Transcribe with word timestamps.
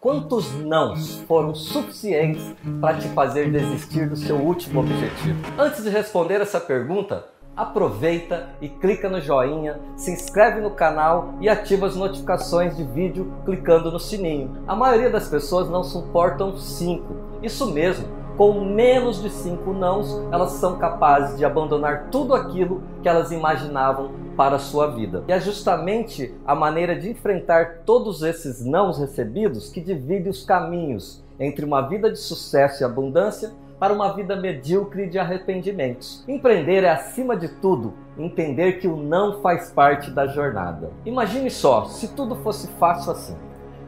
Quantos 0.00 0.54
nãos 0.54 1.24
foram 1.26 1.56
suficientes 1.56 2.54
para 2.80 2.98
te 2.98 3.08
fazer 3.08 3.50
desistir 3.50 4.08
do 4.08 4.14
seu 4.14 4.36
último 4.36 4.78
objetivo? 4.78 5.36
Antes 5.58 5.82
de 5.82 5.90
responder 5.90 6.40
essa 6.40 6.60
pergunta, 6.60 7.24
aproveita 7.56 8.48
e 8.60 8.68
clica 8.68 9.08
no 9.08 9.20
joinha, 9.20 9.80
se 9.96 10.12
inscreve 10.12 10.60
no 10.60 10.70
canal 10.70 11.34
e 11.40 11.48
ativa 11.48 11.88
as 11.88 11.96
notificações 11.96 12.76
de 12.76 12.84
vídeo 12.84 13.32
clicando 13.44 13.90
no 13.90 13.98
sininho. 13.98 14.62
A 14.68 14.76
maioria 14.76 15.10
das 15.10 15.28
pessoas 15.28 15.68
não 15.68 15.82
suportam 15.82 16.56
5. 16.56 17.40
Isso 17.42 17.66
mesmo, 17.72 18.06
com 18.38 18.64
menos 18.64 19.20
de 19.20 19.28
5 19.28 19.72
nãos, 19.72 20.22
elas 20.30 20.52
são 20.52 20.78
capazes 20.78 21.36
de 21.36 21.44
abandonar 21.44 22.06
tudo 22.08 22.36
aquilo 22.36 22.80
que 23.02 23.08
elas 23.08 23.32
imaginavam 23.32 24.12
para 24.36 24.54
a 24.54 24.60
sua 24.60 24.86
vida. 24.86 25.24
E 25.26 25.32
é 25.32 25.40
justamente 25.40 26.32
a 26.46 26.54
maneira 26.54 26.94
de 26.94 27.10
enfrentar 27.10 27.80
todos 27.84 28.22
esses 28.22 28.64
nãos 28.64 28.96
recebidos 28.96 29.70
que 29.70 29.80
divide 29.80 30.28
os 30.28 30.44
caminhos 30.44 31.24
entre 31.40 31.64
uma 31.64 31.82
vida 31.88 32.12
de 32.12 32.18
sucesso 32.18 32.80
e 32.80 32.84
abundância 32.84 33.50
para 33.80 33.92
uma 33.92 34.14
vida 34.14 34.36
medíocre 34.36 35.08
de 35.08 35.18
arrependimentos. 35.18 36.24
Empreender 36.28 36.84
é, 36.84 36.90
acima 36.90 37.36
de 37.36 37.48
tudo, 37.48 37.92
entender 38.16 38.74
que 38.74 38.86
o 38.86 38.96
não 38.96 39.40
faz 39.40 39.72
parte 39.72 40.12
da 40.12 40.28
jornada. 40.28 40.90
Imagine 41.04 41.50
só 41.50 41.86
se 41.86 42.14
tudo 42.14 42.36
fosse 42.36 42.68
fácil 42.78 43.10
assim, 43.10 43.36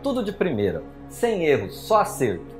tudo 0.02 0.24
de 0.24 0.32
primeira, 0.32 0.82
sem 1.08 1.44
erros, 1.44 1.76
só 1.76 2.00
acerto. 2.00 2.59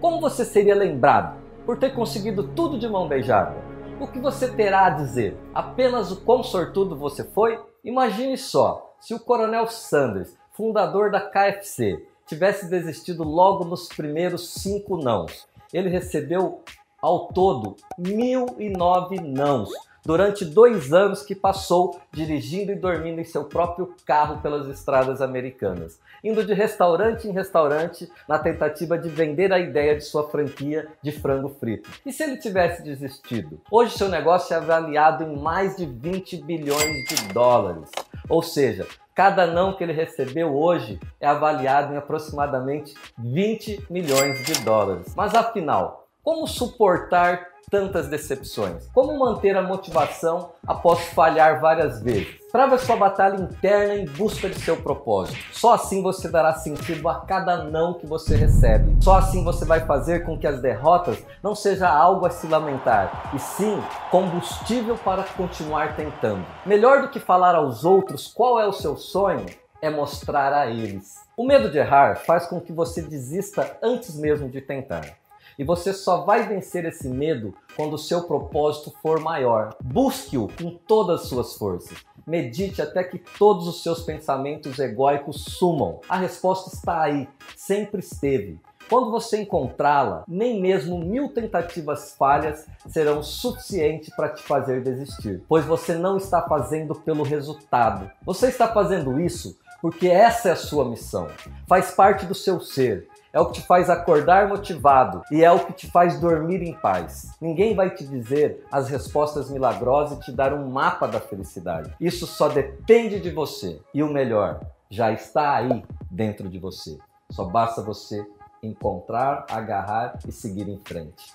Como 0.00 0.20
você 0.20 0.44
seria 0.44 0.74
lembrado 0.74 1.40
por 1.64 1.78
ter 1.78 1.94
conseguido 1.94 2.48
tudo 2.48 2.78
de 2.78 2.88
mão 2.88 3.08
beijada? 3.08 3.56
O 4.00 4.06
que 4.06 4.20
você 4.20 4.48
terá 4.48 4.86
a 4.86 4.90
dizer? 4.90 5.36
Apenas 5.54 6.12
o 6.12 6.20
quão 6.20 6.42
sortudo 6.42 6.96
você 6.96 7.24
foi? 7.24 7.58
Imagine 7.82 8.36
só 8.36 8.94
se 9.00 9.14
o 9.14 9.20
Coronel 9.20 9.66
Sanders, 9.66 10.36
fundador 10.52 11.10
da 11.10 11.20
KFC, 11.20 12.06
tivesse 12.26 12.68
desistido 12.68 13.24
logo 13.24 13.64
nos 13.64 13.88
primeiros 13.88 14.54
cinco 14.54 14.96
nãos 14.96 15.46
ele 15.72 15.88
recebeu 15.88 16.62
ao 17.00 17.28
todo 17.28 17.76
1.009 18.00 19.20
nãos 19.20 19.70
durante 20.06 20.44
dois 20.44 20.92
anos 20.92 21.22
que 21.22 21.34
passou 21.34 22.00
dirigindo 22.12 22.70
e 22.70 22.76
dormindo 22.76 23.20
em 23.20 23.24
seu 23.24 23.44
próprio 23.44 23.92
carro 24.06 24.40
pelas 24.40 24.68
estradas 24.68 25.20
americanas, 25.20 25.98
indo 26.22 26.44
de 26.44 26.54
restaurante 26.54 27.26
em 27.26 27.32
restaurante 27.32 28.08
na 28.28 28.38
tentativa 28.38 28.96
de 28.96 29.08
vender 29.08 29.52
a 29.52 29.58
ideia 29.58 29.96
de 29.96 30.04
sua 30.04 30.28
franquia 30.28 30.86
de 31.02 31.10
frango 31.10 31.48
frito. 31.48 31.90
E 32.06 32.12
se 32.12 32.22
ele 32.22 32.36
tivesse 32.36 32.84
desistido? 32.84 33.60
Hoje 33.68 33.98
seu 33.98 34.08
negócio 34.08 34.54
é 34.54 34.56
avaliado 34.56 35.24
em 35.24 35.36
mais 35.36 35.76
de 35.76 35.84
20 35.84 36.36
bilhões 36.44 37.04
de 37.08 37.28
dólares. 37.34 37.90
Ou 38.28 38.42
seja, 38.42 38.86
Cada 39.16 39.46
não 39.46 39.72
que 39.72 39.82
ele 39.82 39.94
recebeu 39.94 40.54
hoje 40.54 41.00
é 41.18 41.26
avaliado 41.26 41.94
em 41.94 41.96
aproximadamente 41.96 42.92
20 43.16 43.86
milhões 43.88 44.44
de 44.44 44.62
dólares. 44.62 45.14
Mas 45.16 45.34
afinal, 45.34 46.05
como 46.26 46.44
suportar 46.48 47.50
tantas 47.70 48.08
decepções? 48.08 48.88
Como 48.92 49.16
manter 49.16 49.56
a 49.56 49.62
motivação 49.62 50.50
após 50.66 50.98
falhar 51.10 51.60
várias 51.60 52.02
vezes? 52.02 52.40
Trava 52.50 52.76
sua 52.78 52.96
batalha 52.96 53.36
interna 53.36 53.94
em 53.94 54.06
busca 54.06 54.48
de 54.48 54.58
seu 54.58 54.76
propósito. 54.76 55.38
Só 55.52 55.74
assim 55.74 56.02
você 56.02 56.28
dará 56.28 56.52
sentido 56.54 57.08
a 57.08 57.20
cada 57.20 57.62
não 57.62 57.94
que 57.94 58.08
você 58.08 58.34
recebe. 58.34 58.96
Só 59.00 59.18
assim 59.18 59.44
você 59.44 59.64
vai 59.64 59.86
fazer 59.86 60.24
com 60.24 60.36
que 60.36 60.48
as 60.48 60.60
derrotas 60.60 61.16
não 61.40 61.54
seja 61.54 61.88
algo 61.88 62.26
a 62.26 62.30
se 62.30 62.48
lamentar, 62.48 63.30
e 63.32 63.38
sim 63.38 63.80
combustível 64.10 64.96
para 64.96 65.22
continuar 65.22 65.94
tentando. 65.94 66.44
Melhor 66.64 67.02
do 67.02 67.08
que 67.08 67.20
falar 67.20 67.54
aos 67.54 67.84
outros 67.84 68.26
qual 68.26 68.58
é 68.58 68.66
o 68.66 68.72
seu 68.72 68.96
sonho, 68.96 69.46
é 69.80 69.88
mostrar 69.88 70.52
a 70.52 70.66
eles. 70.66 71.14
O 71.36 71.46
medo 71.46 71.70
de 71.70 71.78
errar 71.78 72.16
faz 72.16 72.46
com 72.46 72.60
que 72.60 72.72
você 72.72 73.00
desista 73.00 73.78
antes 73.80 74.18
mesmo 74.18 74.48
de 74.48 74.60
tentar. 74.60 75.24
E 75.58 75.64
você 75.64 75.92
só 75.92 76.22
vai 76.22 76.46
vencer 76.46 76.84
esse 76.84 77.08
medo 77.08 77.54
quando 77.76 77.94
o 77.94 77.98
seu 77.98 78.24
propósito 78.24 78.92
for 79.02 79.20
maior. 79.20 79.74
Busque-o 79.82 80.48
com 80.48 80.70
todas 80.70 81.22
as 81.22 81.28
suas 81.28 81.54
forças. 81.54 81.98
Medite 82.26 82.82
até 82.82 83.04
que 83.04 83.18
todos 83.18 83.66
os 83.68 83.82
seus 83.82 84.02
pensamentos 84.02 84.78
egóicos 84.78 85.44
sumam. 85.44 86.00
A 86.08 86.16
resposta 86.16 86.74
está 86.74 87.02
aí, 87.02 87.28
sempre 87.56 88.00
esteve. 88.00 88.58
Quando 88.88 89.10
você 89.10 89.42
encontrá-la, 89.42 90.24
nem 90.28 90.60
mesmo 90.60 90.98
mil 90.98 91.28
tentativas 91.28 92.14
falhas 92.16 92.66
serão 92.86 93.20
suficientes 93.20 94.14
para 94.14 94.28
te 94.28 94.42
fazer 94.42 94.82
desistir, 94.82 95.42
pois 95.48 95.64
você 95.64 95.94
não 95.94 96.16
está 96.16 96.42
fazendo 96.42 96.94
pelo 96.94 97.24
resultado. 97.24 98.08
Você 98.24 98.46
está 98.46 98.68
fazendo 98.68 99.18
isso 99.20 99.58
porque 99.82 100.08
essa 100.08 100.48
é 100.48 100.52
a 100.52 100.56
sua 100.56 100.84
missão. 100.84 101.28
Faz 101.66 101.90
parte 101.90 102.26
do 102.26 102.34
seu 102.34 102.60
ser 102.60 103.08
é 103.36 103.40
o 103.40 103.44
que 103.44 103.60
te 103.60 103.66
faz 103.66 103.90
acordar 103.90 104.48
motivado 104.48 105.22
e 105.30 105.44
é 105.44 105.52
o 105.52 105.66
que 105.66 105.74
te 105.74 105.90
faz 105.90 106.18
dormir 106.18 106.62
em 106.62 106.72
paz. 106.72 107.36
Ninguém 107.38 107.74
vai 107.74 107.90
te 107.90 108.06
dizer 108.06 108.64
as 108.72 108.88
respostas 108.88 109.50
milagrosas 109.50 110.16
e 110.16 110.20
te 110.22 110.32
dar 110.32 110.54
um 110.54 110.70
mapa 110.70 111.06
da 111.06 111.20
felicidade. 111.20 111.94
Isso 112.00 112.26
só 112.26 112.48
depende 112.48 113.20
de 113.20 113.30
você. 113.30 113.78
E 113.92 114.02
o 114.02 114.10
melhor, 114.10 114.60
já 114.88 115.12
está 115.12 115.54
aí 115.54 115.84
dentro 116.10 116.48
de 116.48 116.58
você. 116.58 116.96
Só 117.28 117.44
basta 117.44 117.82
você 117.82 118.26
encontrar, 118.62 119.44
agarrar 119.50 120.18
e 120.26 120.32
seguir 120.32 120.66
em 120.66 120.78
frente. 120.78 121.34